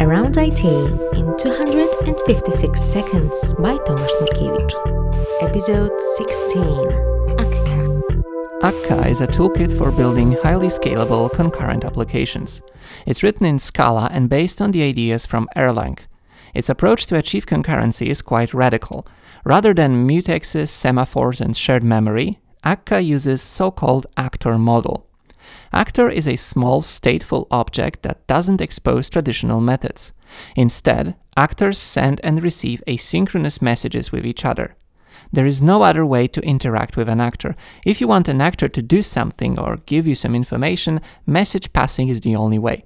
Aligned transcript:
Around 0.00 0.36
IT 0.36 0.64
in 0.64 1.36
256 1.38 2.80
Seconds 2.80 3.52
by 3.54 3.76
Tomasz 3.78 4.10
Nurkiewicz. 4.20 4.74
Episode 5.40 5.92
16 6.16 6.60
Akka. 7.38 8.02
Akka 8.62 9.08
is 9.08 9.20
a 9.20 9.26
toolkit 9.26 9.76
for 9.78 9.90
building 9.90 10.32
highly 10.42 10.68
scalable 10.68 11.32
concurrent 11.32 11.84
applications. 11.84 12.60
It's 13.06 13.22
written 13.22 13.46
in 13.46 13.58
Scala 13.58 14.08
and 14.12 14.28
based 14.28 14.60
on 14.60 14.72
the 14.72 14.82
ideas 14.82 15.24
from 15.24 15.48
Erlang. 15.56 15.98
Its 16.52 16.68
approach 16.68 17.06
to 17.06 17.16
achieve 17.16 17.46
concurrency 17.46 18.08
is 18.08 18.20
quite 18.20 18.52
radical. 18.52 19.06
Rather 19.44 19.72
than 19.72 20.06
mutexes, 20.06 20.68
semaphores, 20.68 21.40
and 21.40 21.56
shared 21.56 21.82
memory, 21.82 22.38
Akka 22.64 23.00
uses 23.00 23.40
so-called 23.40 24.06
actor 24.16 24.58
model. 24.58 25.05
Actor 25.72 26.08
is 26.10 26.26
a 26.26 26.36
small 26.36 26.82
stateful 26.82 27.46
object 27.50 28.02
that 28.02 28.26
doesn't 28.26 28.60
expose 28.60 29.08
traditional 29.08 29.60
methods. 29.60 30.12
Instead, 30.54 31.14
actors 31.36 31.78
send 31.78 32.20
and 32.24 32.42
receive 32.42 32.82
asynchronous 32.86 33.60
messages 33.60 34.12
with 34.12 34.24
each 34.24 34.44
other. 34.44 34.76
There 35.32 35.46
is 35.46 35.62
no 35.62 35.82
other 35.82 36.06
way 36.06 36.28
to 36.28 36.40
interact 36.42 36.96
with 36.96 37.08
an 37.08 37.20
actor. 37.20 37.56
If 37.84 38.00
you 38.00 38.08
want 38.08 38.28
an 38.28 38.40
actor 38.40 38.68
to 38.68 38.82
do 38.82 39.02
something 39.02 39.58
or 39.58 39.82
give 39.86 40.06
you 40.06 40.14
some 40.14 40.34
information, 40.34 41.00
message 41.26 41.72
passing 41.72 42.08
is 42.08 42.20
the 42.20 42.36
only 42.36 42.58
way. 42.58 42.84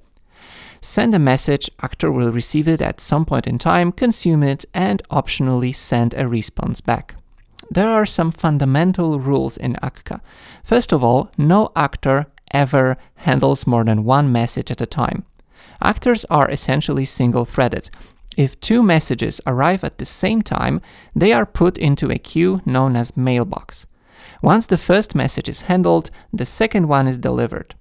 Send 0.80 1.14
a 1.14 1.18
message, 1.18 1.70
actor 1.82 2.10
will 2.10 2.32
receive 2.32 2.66
it 2.66 2.80
at 2.80 3.00
some 3.00 3.26
point 3.26 3.46
in 3.46 3.58
time, 3.58 3.92
consume 3.92 4.42
it, 4.42 4.64
and 4.72 5.02
optionally 5.10 5.74
send 5.74 6.14
a 6.14 6.26
response 6.26 6.80
back. 6.80 7.14
There 7.70 7.88
are 7.88 8.06
some 8.06 8.32
fundamental 8.32 9.20
rules 9.20 9.56
in 9.56 9.76
Akka. 9.82 10.22
First 10.64 10.92
of 10.92 11.04
all, 11.04 11.30
no 11.36 11.70
actor 11.76 12.26
ever 12.50 12.96
handles 13.16 13.66
more 13.66 13.84
than 13.84 14.04
one 14.04 14.32
message 14.32 14.70
at 14.70 14.80
a 14.80 14.86
time. 14.86 15.24
Actors 15.82 16.24
are 16.26 16.50
essentially 16.50 17.04
single 17.04 17.44
threaded. 17.44 17.90
If 18.36 18.60
two 18.60 18.82
messages 18.82 19.40
arrive 19.46 19.82
at 19.84 19.98
the 19.98 20.04
same 20.04 20.42
time, 20.42 20.80
they 21.14 21.32
are 21.32 21.46
put 21.46 21.78
into 21.78 22.10
a 22.10 22.18
queue 22.18 22.60
known 22.64 22.96
as 22.96 23.16
mailbox. 23.16 23.86
Once 24.42 24.66
the 24.66 24.78
first 24.78 25.14
message 25.14 25.48
is 25.48 25.62
handled, 25.62 26.10
the 26.32 26.46
second 26.46 26.88
one 26.88 27.06
is 27.06 27.18
delivered. 27.18 27.74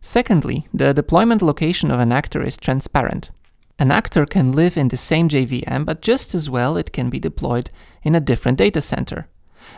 Secondly, 0.00 0.66
the 0.72 0.94
deployment 0.94 1.42
location 1.42 1.90
of 1.90 2.00
an 2.00 2.12
actor 2.12 2.42
is 2.42 2.56
transparent. 2.56 3.30
An 3.78 3.90
actor 3.90 4.26
can 4.26 4.52
live 4.52 4.76
in 4.76 4.88
the 4.88 4.96
same 4.96 5.28
JVM, 5.28 5.84
but 5.84 6.02
just 6.02 6.34
as 6.34 6.48
well 6.48 6.76
it 6.76 6.92
can 6.92 7.10
be 7.10 7.20
deployed 7.20 7.70
in 8.02 8.14
a 8.14 8.20
different 8.20 8.58
data 8.58 8.80
center. 8.80 9.28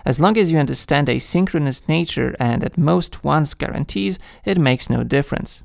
As 0.05 0.21
long 0.21 0.37
as 0.37 0.51
you 0.51 0.59
understand 0.59 1.09
asynchronous 1.09 1.89
nature 1.89 2.37
and 2.39 2.65
at 2.65 2.79
most 2.79 3.25
once 3.25 3.55
guarantees, 3.55 4.19
it 4.45 4.59
makes 4.59 4.91
no 4.91 5.05
difference. 5.05 5.63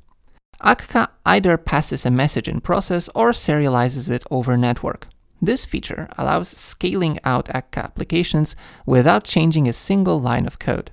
Akka 0.62 1.10
either 1.24 1.56
passes 1.56 2.06
a 2.06 2.10
message 2.10 2.48
in 2.48 2.60
process 2.60 3.08
or 3.14 3.32
serializes 3.32 4.10
it 4.10 4.24
over 4.30 4.56
network. 4.56 5.08
This 5.40 5.64
feature 5.64 6.08
allows 6.16 6.48
scaling 6.48 7.18
out 7.24 7.50
Akka 7.54 7.80
applications 7.80 8.56
without 8.86 9.24
changing 9.24 9.68
a 9.68 9.72
single 9.72 10.20
line 10.20 10.46
of 10.46 10.58
code. 10.58 10.90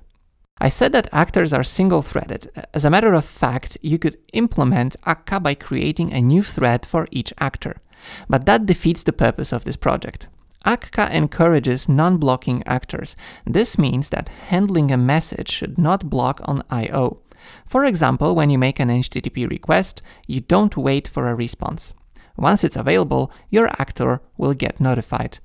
I 0.58 0.68
said 0.68 0.92
that 0.92 1.08
actors 1.12 1.52
are 1.52 1.64
single 1.64 2.02
threaded. 2.02 2.50
As 2.72 2.84
a 2.84 2.90
matter 2.90 3.14
of 3.14 3.24
fact, 3.24 3.76
you 3.82 3.98
could 3.98 4.18
implement 4.32 4.96
Akka 5.04 5.40
by 5.40 5.54
creating 5.54 6.12
a 6.12 6.20
new 6.20 6.42
thread 6.42 6.86
for 6.86 7.08
each 7.10 7.32
actor. 7.38 7.80
But 8.28 8.46
that 8.46 8.66
defeats 8.66 9.02
the 9.02 9.12
purpose 9.12 9.52
of 9.52 9.64
this 9.64 9.76
project. 9.76 10.28
Akka 10.64 11.14
encourages 11.14 11.88
non-blocking 11.88 12.62
actors. 12.66 13.16
This 13.44 13.78
means 13.78 14.08
that 14.10 14.30
handling 14.48 14.90
a 14.90 14.96
message 14.96 15.50
should 15.50 15.76
not 15.76 16.08
block 16.08 16.40
on 16.44 16.62
I.O. 16.70 17.18
For 17.66 17.84
example, 17.84 18.34
when 18.34 18.48
you 18.48 18.58
make 18.58 18.80
an 18.80 18.88
HTTP 18.88 19.48
request, 19.48 20.02
you 20.26 20.40
don't 20.40 20.76
wait 20.76 21.06
for 21.06 21.28
a 21.28 21.34
response. 21.34 21.92
Once 22.36 22.64
it's 22.64 22.76
available, 22.76 23.30
your 23.50 23.68
actor 23.78 24.20
will 24.38 24.54
get 24.54 24.80
notified. 24.80 25.38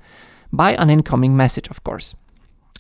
By 0.52 0.74
an 0.76 0.90
incoming 0.90 1.36
message, 1.36 1.68
of 1.70 1.84
course. 1.84 2.16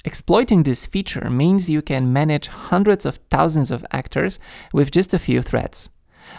Exploiting 0.05 0.63
this 0.63 0.85
feature 0.85 1.29
means 1.29 1.69
you 1.69 1.81
can 1.81 2.13
manage 2.13 2.47
hundreds 2.47 3.05
of 3.05 3.19
thousands 3.29 3.69
of 3.69 3.85
actors 3.91 4.39
with 4.73 4.91
just 4.91 5.13
a 5.13 5.19
few 5.19 5.41
threads. 5.41 5.89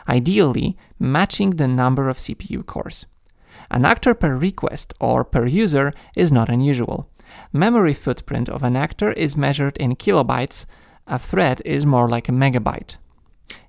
Ideally, 0.09 0.79
matching 0.99 1.51
the 1.51 1.69
number 1.69 2.09
of 2.09 2.17
CPU 2.17 2.65
cores. 2.65 3.05
An 3.71 3.85
actor 3.85 4.15
per 4.15 4.37
request 4.37 4.95
or 5.01 5.25
per 5.25 5.47
user 5.47 5.93
is 6.17 6.33
not 6.33 6.49
unusual. 6.49 7.09
Memory 7.53 7.95
footprint 7.95 8.49
of 8.49 8.63
an 8.63 8.77
actor 8.77 9.13
is 9.13 9.37
measured 9.37 9.77
in 9.77 9.97
kilobytes, 9.97 10.67
a 11.07 11.19
thread 11.19 11.63
is 11.65 11.87
more 11.87 12.09
like 12.09 12.29
a 12.29 12.33
megabyte. 12.33 12.97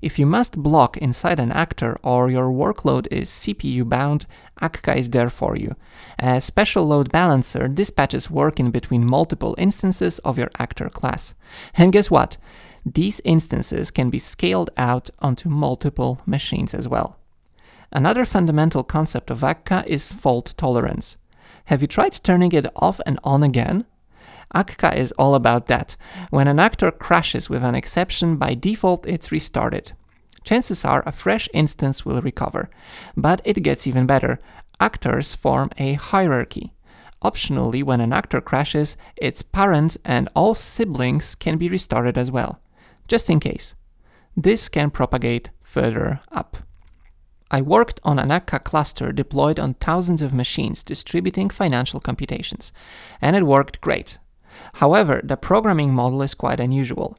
If 0.02 0.20
you 0.20 0.25
must 0.25 0.62
block 0.62 0.97
inside 0.97 1.40
an 1.40 1.52
actor 1.52 1.97
or 2.03 2.30
your 2.30 2.50
workload 2.50 3.08
is 3.12 3.30
CPU 3.30 3.88
bound, 3.88 4.25
Akka 4.62 4.96
is 4.96 5.09
there 5.09 5.30
for 5.30 5.56
you. 5.56 5.75
A 6.20 6.40
special 6.40 6.86
load 6.86 7.12
balancer 7.12 7.68
dispatches 7.68 8.30
work 8.30 8.59
in 8.59 8.72
between 8.72 9.06
multiple 9.06 9.56
instances 9.58 10.20
of 10.20 10.38
your 10.38 10.52
actor 10.59 10.90
class. 10.90 11.34
And 11.74 11.91
guess 11.91 12.12
what? 12.12 12.38
These 12.86 13.22
instances 13.24 13.91
can 13.91 14.09
be 14.09 14.20
scaled 14.20 14.70
out 14.78 15.09
onto 15.20 15.50
multiple 15.50 16.22
machines 16.25 16.74
as 16.74 16.88
well. 16.88 17.21
Another 17.91 18.24
fundamental 18.24 18.84
concept 18.84 19.29
of 19.29 19.44
Akka 19.44 19.84
is 19.85 20.12
fault 20.12 20.53
tolerance. 20.57 21.18
Have 21.66 21.81
you 21.81 21.88
tried 21.88 22.13
turning 22.24 22.53
it 22.53 22.68
off 22.75 23.02
and 23.06 23.19
on 23.24 23.44
again? 23.44 23.85
Akka 24.53 24.97
is 24.97 25.12
all 25.13 25.35
about 25.35 25.68
that. 25.68 25.96
When 26.29 26.47
an 26.47 26.59
actor 26.59 26.91
crashes 26.91 27.50
with 27.50 27.63
an 27.63 27.75
exception, 27.75 28.38
by 28.38 28.53
default 28.53 29.06
it's 29.07 29.31
restarted. 29.31 29.91
Chances 30.44 30.84
are 30.85 31.03
a 31.06 31.12
fresh 31.12 31.47
instance 31.53 32.06
will 32.06 32.22
recover. 32.22 32.69
But 33.16 33.41
it 33.44 33.62
gets 33.63 33.85
even 33.85 34.06
better. 34.06 34.40
Actors 34.79 35.35
form 35.35 35.69
a 35.78 35.94
hierarchy. 35.94 36.73
Optionally, 37.23 37.84
when 37.84 38.02
an 38.02 38.13
actor 38.13 38.41
crashes, 38.41 38.97
its 39.16 39.41
parent 39.41 39.96
and 40.03 40.28
all 40.35 40.56
siblings 40.56 41.35
can 41.35 41.58
be 41.58 41.69
restarted 41.69 42.18
as 42.18 42.31
well, 42.31 42.59
just 43.08 43.29
in 43.29 43.40
case. 43.40 43.75
This 44.35 44.68
can 44.69 44.90
propagate 44.90 45.50
further 45.62 46.22
up. 46.31 46.58
I 47.53 47.62
worked 47.62 48.00
on 48.03 48.17
an 48.17 48.31
Akka 48.31 48.59
cluster 48.59 49.12
deployed 49.12 49.59
on 49.59 49.73
thousands 49.73 50.22
of 50.22 50.34
machines 50.34 50.84
distributing 50.84 51.50
financial 51.50 52.00
computations, 52.00 52.72
and 53.22 53.35
it 53.35 53.45
worked 53.45 53.81
great. 53.81 54.17
However, 54.75 55.19
the 55.22 55.35
programming 55.35 55.94
model 55.94 56.22
is 56.22 56.34
quite 56.34 56.61
unusual. 56.61 57.17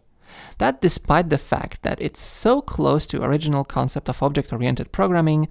That 0.57 0.81
despite 0.81 1.29
the 1.29 1.37
fact 1.37 1.83
that 1.83 2.01
it's 2.01 2.23
so 2.23 2.63
close 2.63 3.05
to 3.09 3.23
original 3.23 3.63
concept 3.63 4.09
of 4.09 4.23
object-oriented 4.23 4.91
programming 4.91 5.49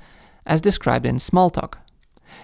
as 0.48 0.62
described 0.62 1.06
in 1.06 1.18
Smalltalk. 1.18 1.76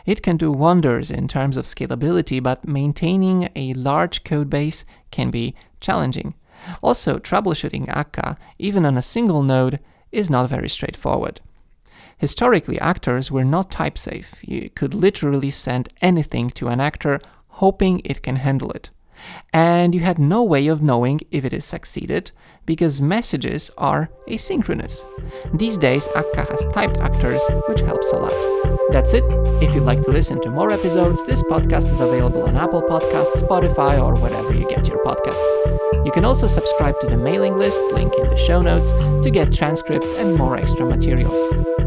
It 0.06 0.22
can 0.22 0.38
do 0.38 0.52
wonders 0.52 1.10
in 1.10 1.28
terms 1.28 1.58
of 1.58 1.66
scalability, 1.66 2.42
but 2.44 2.68
maintaining 2.68 3.50
a 3.56 3.74
large 3.74 4.24
code 4.24 4.50
base 4.50 4.86
can 5.10 5.32
be 5.32 5.56
challenging. 5.82 6.36
Also, 6.84 7.18
troubleshooting 7.18 7.88
Akka, 7.88 8.38
even 8.60 8.86
on 8.86 8.96
a 8.96 9.02
single 9.02 9.42
node, 9.42 9.80
is 10.12 10.30
not 10.30 10.50
very 10.50 10.70
straightforward. 10.70 11.42
Historically, 12.18 12.80
actors 12.80 13.32
were 13.32 13.46
not 13.46 13.70
type 13.70 13.98
safe. 13.98 14.36
You 14.42 14.70
could 14.72 14.94
literally 14.94 15.52
send 15.52 15.90
anything 16.02 16.50
to 16.52 16.68
an 16.68 16.80
actor 16.80 17.20
hoping 17.48 18.02
it 18.04 18.22
can 18.22 18.38
handle 18.38 18.72
it. 18.72 18.90
And 19.52 19.96
you 19.96 20.02
had 20.02 20.20
no 20.20 20.44
way 20.44 20.68
of 20.68 20.82
knowing 20.82 21.22
if 21.32 21.44
it 21.44 21.54
is 21.54 21.66
succeeded 21.66 22.32
because 22.66 23.02
messages 23.02 23.72
are 23.78 24.10
asynchronous. 24.28 25.04
These 25.58 25.78
days, 25.78 26.08
Akka 26.16 26.46
has 26.52 26.68
typed 26.68 27.00
actors, 27.00 27.42
which 27.68 27.80
helps 27.82 28.12
a 28.12 28.18
lot. 28.18 28.80
That's 28.92 29.14
it. 29.14 29.24
If 29.62 29.74
you'd 29.74 29.84
like 29.84 30.04
to 30.04 30.12
listen 30.12 30.40
to 30.42 30.52
more 30.52 30.72
episodes, 30.72 31.26
this 31.26 31.42
podcast 31.44 31.92
is 31.92 32.00
available 32.00 32.44
on 32.44 32.58
Apple 32.58 32.84
Podcasts, 32.84 33.42
Spotify, 33.42 34.02
or 34.04 34.16
wherever 34.22 34.54
you 34.54 34.68
get 34.70 34.88
your 34.88 35.04
podcasts. 35.04 36.06
You 36.06 36.12
can 36.12 36.26
also 36.26 36.48
subscribe 36.48 37.00
to 37.02 37.08
the 37.08 37.18
mailing 37.18 37.58
list, 37.58 37.82
link 37.92 38.14
in 38.18 38.30
the 38.30 38.38
show 38.38 38.62
notes, 38.62 38.92
to 39.24 39.32
get 39.32 39.52
transcripts 39.52 40.14
and 40.14 40.36
more 40.36 40.58
extra 40.58 40.86
materials. 40.86 41.87